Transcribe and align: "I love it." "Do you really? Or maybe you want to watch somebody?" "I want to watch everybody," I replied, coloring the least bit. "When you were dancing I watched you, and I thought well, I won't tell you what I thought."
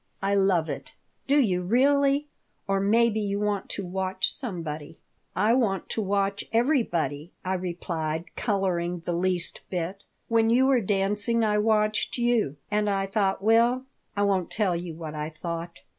"I 0.23 0.33
love 0.33 0.67
it." 0.67 0.95
"Do 1.27 1.39
you 1.39 1.61
really? 1.61 2.27
Or 2.67 2.79
maybe 2.79 3.19
you 3.19 3.39
want 3.39 3.69
to 3.69 3.85
watch 3.85 4.33
somebody?" 4.33 4.97
"I 5.35 5.53
want 5.53 5.89
to 5.89 6.01
watch 6.01 6.43
everybody," 6.51 7.33
I 7.45 7.53
replied, 7.53 8.35
coloring 8.35 9.03
the 9.05 9.13
least 9.13 9.61
bit. 9.69 10.03
"When 10.27 10.49
you 10.49 10.65
were 10.65 10.81
dancing 10.81 11.43
I 11.43 11.59
watched 11.59 12.17
you, 12.17 12.57
and 12.71 12.89
I 12.89 13.05
thought 13.05 13.43
well, 13.43 13.85
I 14.17 14.23
won't 14.23 14.49
tell 14.49 14.75
you 14.75 14.95
what 14.95 15.13
I 15.13 15.29
thought." 15.29 15.77